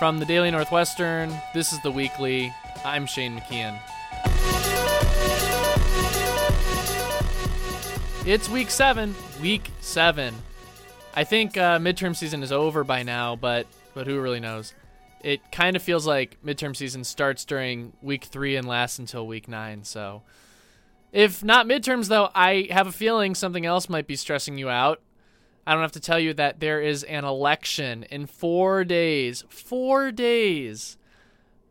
[0.00, 2.54] From the Daily Northwestern, this is the weekly.
[2.86, 3.78] I'm Shane McKeon.
[8.24, 9.14] It's week seven.
[9.42, 10.34] Week seven.
[11.14, 14.72] I think uh, midterm season is over by now, but but who really knows?
[15.22, 19.48] It kind of feels like midterm season starts during week three and lasts until week
[19.48, 19.84] nine.
[19.84, 20.22] So,
[21.12, 25.02] if not midterms, though, I have a feeling something else might be stressing you out.
[25.66, 29.44] I don't have to tell you that there is an election in four days.
[29.48, 30.96] Four days.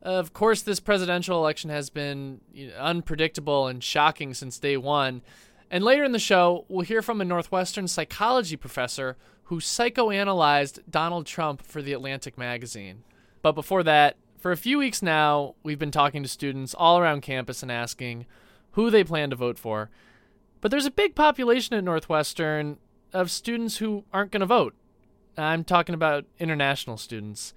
[0.02, 2.40] Of course, this presidential election has been
[2.78, 5.22] unpredictable and shocking since day one.
[5.70, 11.26] And later in the show, we'll hear from a Northwestern psychology professor who psychoanalyzed Donald
[11.26, 13.03] Trump for The Atlantic magazine.
[13.42, 17.22] But before that, for a few weeks now, we've been talking to students all around
[17.22, 18.26] campus and asking
[18.72, 19.90] who they plan to vote for.
[20.62, 22.78] But there's a big population at Northwestern
[23.13, 24.76] of students who aren't going to vote.
[25.38, 27.54] I'm talking about international students.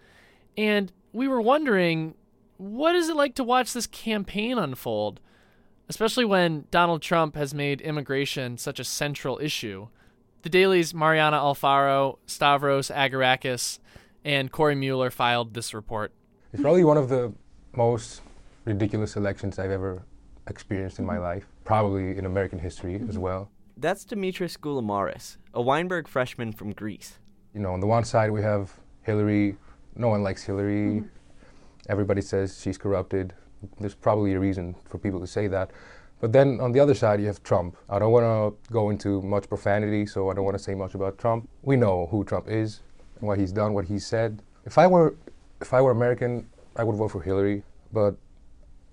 [0.57, 2.15] And we were wondering
[2.59, 5.21] what is it like to watch this campaign unfold,
[5.89, 9.89] especially when Donald Trump has made immigration such a central issue?
[10.43, 13.79] The Daily's Mariana Alfaro, Stavros Agorakis,
[14.25, 16.13] and Corey Mueller filed this report.
[16.53, 17.33] It's probably one of the
[17.75, 18.21] most
[18.65, 20.03] ridiculous elections I've ever
[20.47, 23.21] experienced in my life, probably in American history as mm-hmm.
[23.21, 23.51] well.
[23.77, 27.19] That's Dimitris Goulamaris, a Weinberg freshman from Greece.
[27.55, 29.57] You know, on the one side we have Hillary.
[29.97, 31.01] No one likes Hillary.
[31.01, 31.07] Mm-hmm.
[31.89, 33.35] Everybody says she's corrupted.
[33.81, 35.71] There's probably a reason for people to say that.
[36.21, 37.77] But then on the other side, you have Trump.
[37.89, 40.95] I don't want to go into much profanity, so I don't want to say much
[40.95, 41.49] about Trump.
[41.63, 42.81] We know who Trump is
[43.19, 44.43] and what he's done, what he said.
[44.65, 45.17] If I were,
[45.61, 48.15] if I were American, I would vote for Hillary, but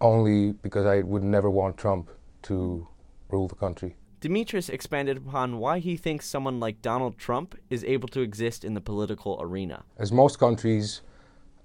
[0.02, 2.10] only because I would never want Trump
[2.44, 2.88] to
[3.30, 3.96] rule the country.
[4.22, 8.74] Dimitris expanded upon why he thinks someone like Donald Trump is able to exist in
[8.74, 9.84] the political arena.
[9.98, 11.02] As most countries,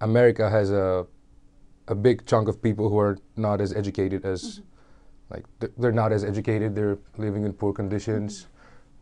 [0.01, 1.07] America has a
[1.89, 5.35] a big chunk of people who are not as educated as mm-hmm.
[5.35, 5.45] like
[5.77, 8.51] they're not as educated, they're living in poor conditions, mm-hmm.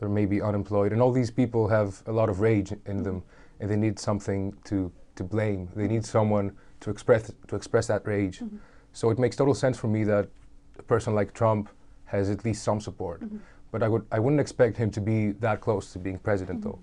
[0.01, 3.23] they're maybe unemployed, and all these people have a lot of rage in them
[3.61, 5.69] and they need something to to blame.
[5.77, 8.41] They need someone to express to express that rage.
[8.41, 8.57] Mm-hmm.
[8.93, 10.29] So it makes total sense for me that
[10.79, 11.69] a person like Trump
[12.13, 13.23] has at least some support.
[13.23, 13.39] Mm-hmm.
[13.73, 16.71] But I would I wouldn't expect him to be that close to being president mm-hmm.
[16.71, 16.81] though.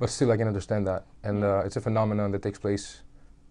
[0.00, 3.02] But still, I can understand that, and uh, it's a phenomenon that takes place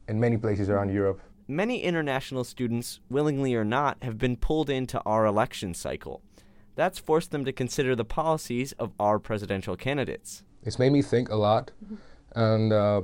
[0.07, 1.19] in many places around Europe.
[1.47, 6.21] Many international students, willingly or not, have been pulled into our election cycle.
[6.75, 10.43] That's forced them to consider the policies of our presidential candidates.
[10.63, 11.95] It's made me think a lot, mm-hmm.
[12.39, 13.01] and uh,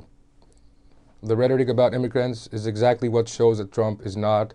[1.21, 4.53] the rhetoric about immigrants is exactly what shows that Trump is not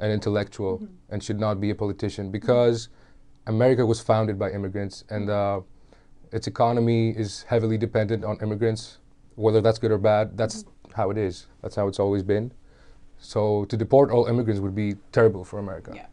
[0.00, 0.94] an intellectual mm-hmm.
[1.10, 2.88] and should not be a politician because
[3.46, 5.60] America was founded by immigrants and uh,
[6.32, 8.98] its economy is heavily dependent on immigrants.
[9.36, 10.92] Whether that's good or bad, that's mm-hmm.
[10.94, 11.46] how it is.
[11.62, 12.52] That's how it's always been.
[13.18, 15.92] So to deport all immigrants would be terrible for America.
[15.94, 16.06] Yeah.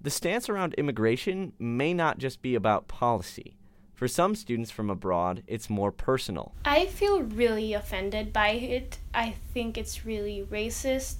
[0.00, 3.56] The stance around immigration may not just be about policy.
[3.94, 6.52] For some students from abroad, it's more personal.
[6.64, 8.98] I feel really offended by it.
[9.14, 11.18] I think it's really racist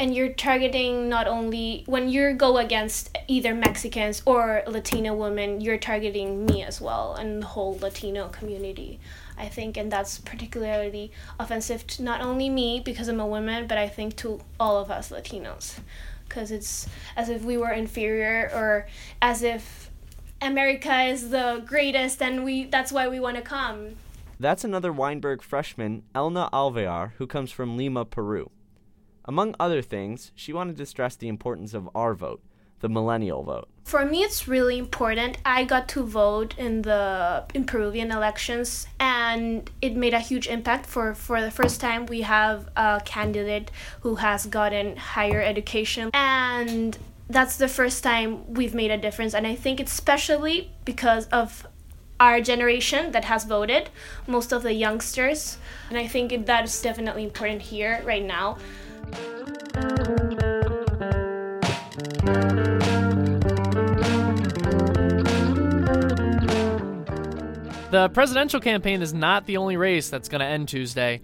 [0.00, 5.78] and you're targeting not only when you go against either Mexicans or Latino women, you're
[5.78, 8.98] targeting me as well and the whole Latino community.
[9.36, 11.10] I think, and that's particularly
[11.40, 14.90] offensive to not only me because I'm a woman, but I think to all of
[14.90, 15.78] us Latinos,
[16.28, 18.86] because it's as if we were inferior or
[19.20, 19.90] as if
[20.40, 23.96] America is the greatest and we that's why we want to come.
[24.38, 28.50] That's another Weinberg freshman, Elna Alvear, who comes from Lima, Peru.
[29.24, 32.42] Among other things, she wanted to stress the importance of our vote,
[32.80, 33.68] the millennial vote.
[33.84, 35.38] For me, it's really important.
[35.44, 40.86] I got to vote in the in Peruvian elections, and it made a huge impact.
[40.86, 43.70] For for the first time, we have a candidate
[44.00, 46.98] who has gotten higher education, and
[47.28, 49.34] that's the first time we've made a difference.
[49.34, 51.66] And I think it's especially because of
[52.20, 53.90] our generation that has voted,
[54.26, 55.58] most of the youngsters,
[55.88, 58.58] and I think that is definitely important here right now.
[67.90, 71.20] The presidential campaign is not the only race that's going to end Tuesday.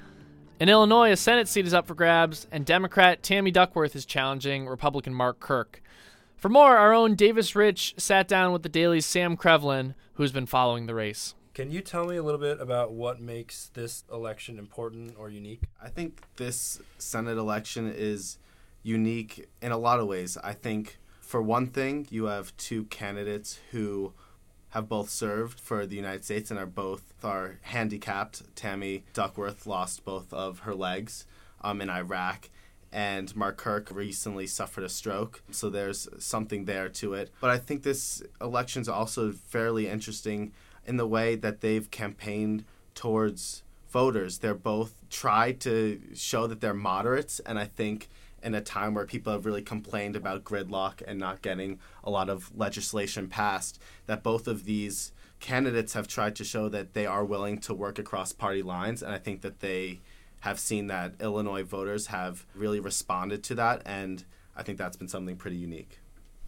[0.61, 4.69] In Illinois, a Senate seat is up for grabs, and Democrat Tammy Duckworth is challenging
[4.69, 5.83] Republican Mark Kirk.
[6.37, 10.47] For more, our own Davis Rich sat down with the Daily's Sam Krevlin, who's been
[10.47, 11.35] following the race.
[11.61, 15.65] Can you tell me a little bit about what makes this election important or unique?
[15.79, 18.39] I think this Senate election is
[18.83, 20.39] unique in a lot of ways.
[20.43, 24.15] I think, for one thing, you have two candidates who
[24.71, 28.57] have both served for the United States and are both are handicapped.
[28.57, 31.27] Tammy Duckworth lost both of her legs
[31.61, 32.49] um, in Iraq.
[32.91, 37.31] And Mark Kirk recently suffered a stroke, so there's something there to it.
[37.39, 40.53] But I think this election's also fairly interesting
[40.87, 44.39] in the way that they've campaigned towards voters.
[44.39, 48.09] They're both tried to show that they're moderates, and I think
[48.43, 52.31] in a time where people have really complained about gridlock and not getting a lot
[52.31, 57.25] of legislation passed, that both of these candidates have tried to show that they are
[57.25, 60.01] willing to work across party lines, and I think that they
[60.41, 64.25] have seen that Illinois voters have really responded to that, and
[64.57, 65.99] I think that's been something pretty unique.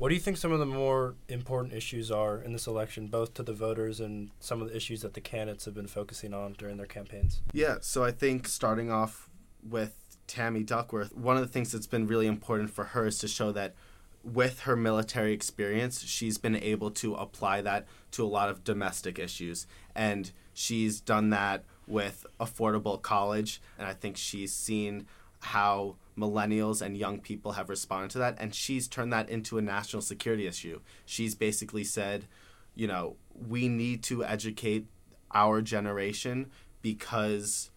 [0.02, 3.34] What do you think some of the more important issues are in this election, both
[3.34, 6.54] to the voters and some of the issues that the candidates have been focusing on
[6.54, 7.40] during their campaigns?
[7.52, 9.30] Yeah, so I think starting off
[9.62, 9.94] with
[10.26, 13.52] Tammy Duckworth, one of the things that's been really important for her is to show
[13.52, 13.76] that
[14.24, 19.20] with her military experience, she's been able to apply that to a lot of domestic
[19.20, 19.68] issues.
[19.94, 23.62] And she's done that with affordable college.
[23.78, 25.06] And I think she's seen
[25.38, 28.36] how millennials and young people have responded to that.
[28.38, 30.80] And she's turned that into a national security issue.
[31.04, 32.26] She's basically said,
[32.74, 34.86] you know, we need to educate
[35.32, 36.50] our generation
[36.82, 37.70] because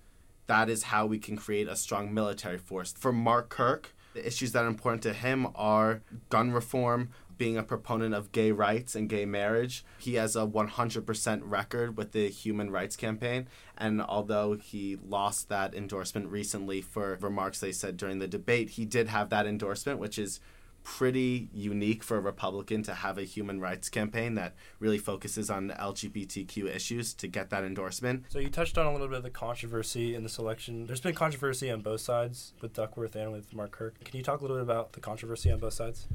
[0.48, 2.94] that is how we can create a strong military force.
[2.94, 7.64] For Mark Kirk, the issues that are important to him are gun reform, being a
[7.64, 9.84] proponent of gay rights and gay marriage.
[9.98, 13.48] He has a 100% record with the Human Rights Campaign.
[13.78, 18.86] And although he lost that endorsement recently for remarks they said during the debate, he
[18.86, 20.40] did have that endorsement, which is
[20.86, 25.72] pretty unique for a Republican to have a human rights campaign that really focuses on
[25.72, 28.24] LGBTQ issues to get that endorsement.
[28.30, 30.86] So you touched on a little bit of the controversy in this election.
[30.86, 34.02] There's been controversy on both sides with Duckworth and with Mark Kirk.
[34.06, 36.08] Can you talk a little bit about the controversy on both sides?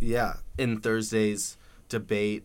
[0.00, 1.56] Yeah, in Thursday's
[1.88, 2.44] debate,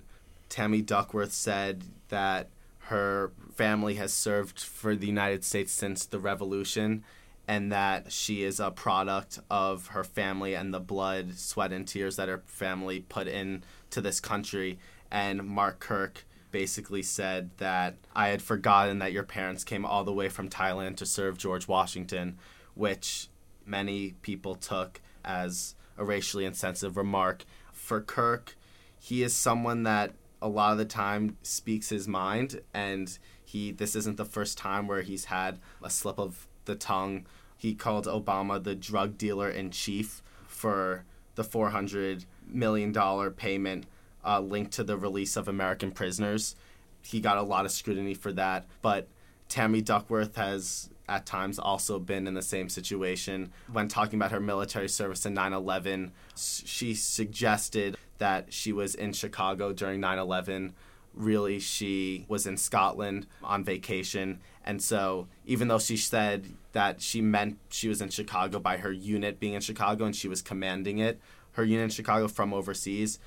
[0.50, 2.50] Tammy Duckworth said that
[2.90, 7.04] her family has served for the United States since the Revolution
[7.48, 12.16] and that she is a product of her family and the blood, sweat, and tears
[12.16, 14.78] that her family put in to this country.
[15.10, 20.14] And Mark Kirk basically said that I had forgotten that your parents came all the
[20.14, 22.38] way from Thailand to serve George Washington,
[22.76, 23.30] which
[23.66, 27.46] many people took as a racially insensitive remark.
[27.72, 28.58] For Kirk,
[28.98, 33.96] he is someone that a lot of the time speaks his mind and he this
[33.96, 37.26] isn't the first time where he's had a slip of the tongue
[37.58, 41.04] he called Obama the drug dealer in chief for
[41.36, 42.94] the $400 million
[43.32, 43.86] payment
[44.26, 46.56] uh, linked to the release of American prisoners.
[47.02, 48.66] He got a lot of scrutiny for that.
[48.82, 49.08] But
[49.48, 53.52] Tammy Duckworth has at times also been in the same situation.
[53.72, 59.14] When talking about her military service in 9 11, she suggested that she was in
[59.14, 60.74] Chicago during 9 11
[61.14, 64.40] really she was in Scotland on vacation.
[64.64, 68.92] And so, even though she said that she meant she was in Chicago by her
[68.92, 71.20] unit being in Chicago and she was commanding it,
[71.54, 73.20] her unit in Chicago from overseas,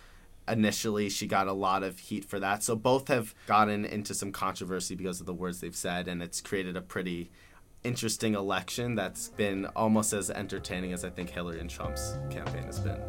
[0.49, 2.63] initially she got a lot of heat for that.
[2.63, 6.41] So, both have gotten into some controversy because of the words they've said, and it's
[6.41, 7.31] created a pretty
[7.85, 12.79] interesting election that's been almost as entertaining as I think Hillary and Trump's campaign has
[12.79, 13.01] been.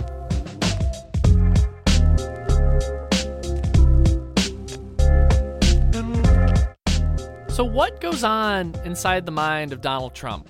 [7.50, 10.50] So, what goes on inside the mind of Donald Trump?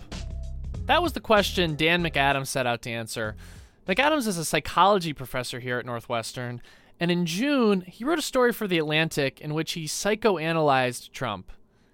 [0.86, 3.36] That was the question Dan McAdams set out to answer.
[3.88, 6.62] McAdams is a psychology professor here at Northwestern,
[7.02, 11.52] and in June, he wrote a story for The Atlantic in which he psychoanalyzed Trump.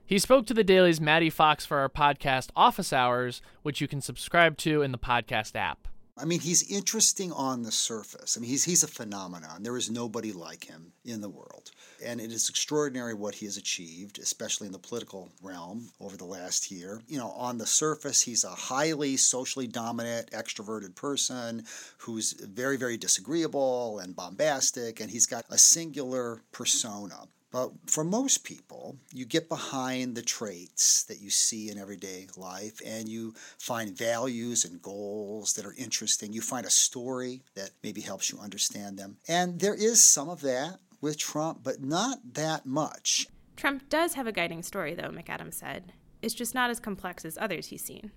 [0.09, 4.01] He spoke to the Daily's Maddie Fox for our podcast Office Hours, which you can
[4.01, 5.87] subscribe to in the podcast app.
[6.17, 8.35] I mean, he's interesting on the surface.
[8.35, 9.61] I mean, he's, he's a phenomenon.
[9.61, 11.69] There is nobody like him in the world.
[12.03, 16.25] And it is extraordinary what he has achieved, especially in the political realm over the
[16.25, 17.03] last year.
[17.07, 21.65] You know, on the surface, he's a highly socially dominant, extroverted person
[21.99, 27.27] who's very, very disagreeable and bombastic, and he's got a singular persona.
[27.51, 32.79] But for most people, you get behind the traits that you see in everyday life
[32.85, 36.31] and you find values and goals that are interesting.
[36.31, 39.17] You find a story that maybe helps you understand them.
[39.27, 43.27] And there is some of that with Trump, but not that much.
[43.55, 45.93] Trump does have a guiding story, though, McAdams said.
[46.21, 48.11] It's just not as complex as others he's seen.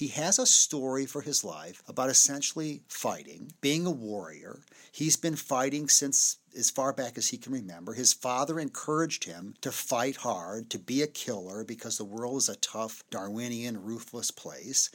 [0.00, 4.60] He has a story for his life about essentially fighting, being a warrior.
[4.90, 7.92] He's been fighting since as far back as he can remember.
[7.92, 12.48] His father encouraged him to fight hard, to be a killer, because the world is
[12.48, 14.88] a tough, Darwinian, ruthless place.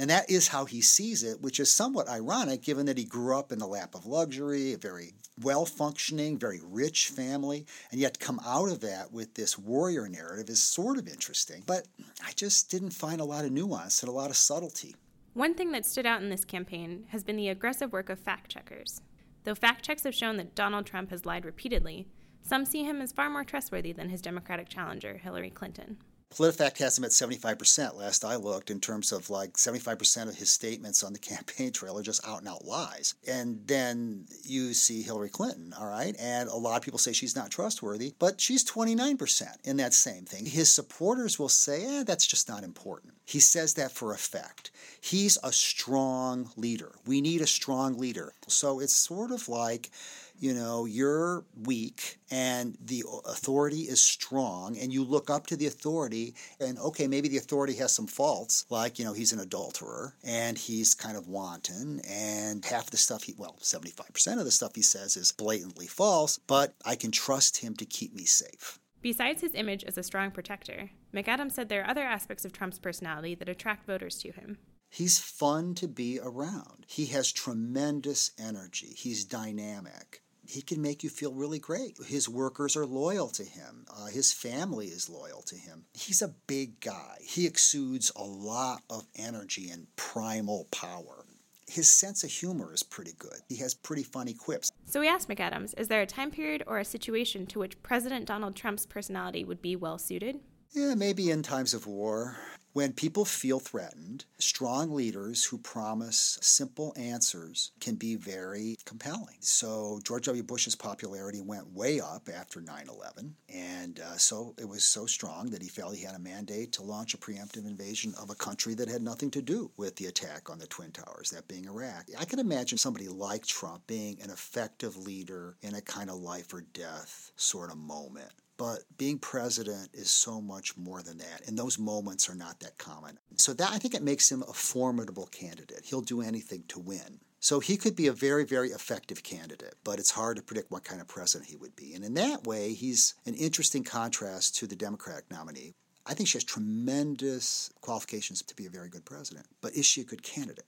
[0.00, 3.38] And that is how he sees it, which is somewhat ironic given that he grew
[3.38, 8.18] up in the lap of luxury, a very well functioning, very rich family, and yet
[8.18, 11.62] come out of that with this warrior narrative is sort of interesting.
[11.66, 11.86] But
[12.24, 14.96] I just didn't find a lot of nuance and a lot of subtlety.
[15.34, 18.50] One thing that stood out in this campaign has been the aggressive work of fact
[18.50, 19.02] checkers.
[19.44, 22.08] Though fact checks have shown that Donald Trump has lied repeatedly,
[22.40, 25.98] some see him as far more trustworthy than his Democratic challenger, Hillary Clinton.
[26.34, 30.50] PolitiFact has him at 75% last I looked in terms of like 75% of his
[30.50, 33.14] statements on the campaign trail are just out and out lies.
[33.26, 36.14] And then you see Hillary Clinton, all right?
[36.20, 40.24] And a lot of people say she's not trustworthy, but she's 29% in that same
[40.24, 40.46] thing.
[40.46, 43.14] His supporters will say, eh, that's just not important.
[43.24, 44.70] He says that for effect.
[45.00, 46.92] He's a strong leader.
[47.06, 48.34] We need a strong leader.
[48.46, 49.90] So it's sort of like,
[50.40, 55.66] you know, you're weak and the authority is strong, and you look up to the
[55.66, 60.14] authority, and okay, maybe the authority has some faults, like, you know, he's an adulterer
[60.24, 64.74] and he's kind of wanton, and half the stuff he, well, 75% of the stuff
[64.74, 68.78] he says is blatantly false, but I can trust him to keep me safe.
[69.02, 72.78] Besides his image as a strong protector, McAdams said there are other aspects of Trump's
[72.78, 74.58] personality that attract voters to him.
[74.90, 76.84] He's fun to be around.
[76.86, 78.94] He has tremendous energy.
[78.96, 80.20] He's dynamic
[80.50, 81.96] he can make you feel really great.
[82.04, 83.86] His workers are loyal to him.
[83.88, 85.84] Uh, his family is loyal to him.
[85.94, 87.18] He's a big guy.
[87.22, 91.24] He exudes a lot of energy and primal power.
[91.68, 93.40] His sense of humor is pretty good.
[93.48, 94.72] He has pretty funny quips.
[94.86, 98.26] So we asked McAdams Is there a time period or a situation to which President
[98.26, 100.40] Donald Trump's personality would be well suited?
[100.72, 102.36] Yeah, maybe in times of war.
[102.72, 109.38] When people feel threatened, strong leaders who promise simple answers can be very compelling.
[109.40, 110.44] So, George W.
[110.44, 113.34] Bush's popularity went way up after 9 11.
[113.48, 116.84] And uh, so it was so strong that he felt he had a mandate to
[116.84, 120.48] launch a preemptive invasion of a country that had nothing to do with the attack
[120.48, 122.06] on the Twin Towers, that being Iraq.
[122.16, 126.54] I can imagine somebody like Trump being an effective leader in a kind of life
[126.54, 128.30] or death sort of moment.
[128.60, 132.76] But being president is so much more than that, and those moments are not that
[132.76, 133.18] common.
[133.36, 135.86] So that I think it makes him a formidable candidate.
[135.86, 137.20] He'll do anything to win.
[137.38, 140.84] So he could be a very, very effective candidate, but it's hard to predict what
[140.84, 141.94] kind of president he would be.
[141.94, 145.72] And in that way, he's an interesting contrast to the Democratic nominee.
[146.04, 150.02] I think she has tremendous qualifications to be a very good president, but is she
[150.02, 150.66] a good candidate?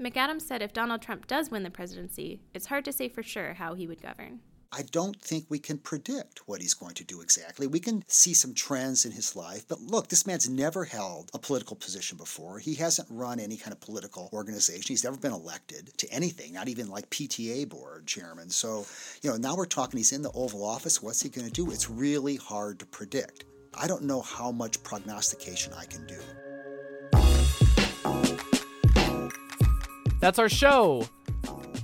[0.00, 3.52] McAdams said if Donald Trump does win the presidency, it's hard to say for sure
[3.52, 4.40] how he would govern.
[4.76, 7.68] I don't think we can predict what he's going to do exactly.
[7.68, 11.38] We can see some trends in his life, but look, this man's never held a
[11.38, 12.58] political position before.
[12.58, 14.82] He hasn't run any kind of political organization.
[14.88, 18.50] He's never been elected to anything, not even like PTA board chairman.
[18.50, 18.84] So,
[19.22, 21.00] you know, now we're talking he's in the Oval Office.
[21.00, 21.70] What's he going to do?
[21.70, 23.44] It's really hard to predict.
[23.74, 26.18] I don't know how much prognostication I can do.
[30.18, 31.08] That's our show.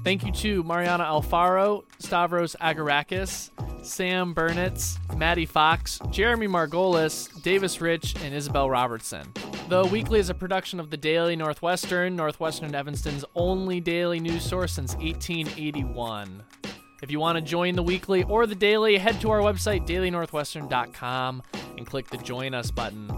[0.02, 3.50] Thank you to Mariana Alfaro, Stavros Agorakis,
[3.84, 9.30] Sam Burnitz, Maddie Fox, Jeremy Margolis, Davis Rich, and Isabel Robertson.
[9.68, 14.72] The Weekly is a production of the Daily Northwestern, Northwestern Evanston's only daily news source
[14.72, 16.44] since 1881.
[17.02, 21.42] If you want to join the Weekly or the Daily, head to our website, dailynorthwestern.com,
[21.76, 23.10] and click the Join Us button.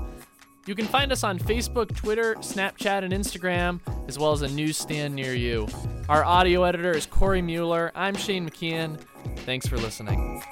[0.67, 5.15] You can find us on Facebook, Twitter, Snapchat, and Instagram, as well as a newsstand
[5.15, 5.69] near you.
[6.09, 7.93] Our audio editor is Corey Mueller.
[7.95, 8.99] I'm Shane McKeon.
[9.47, 10.43] Thanks for listening.